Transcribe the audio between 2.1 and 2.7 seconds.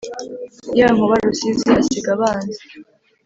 abanzi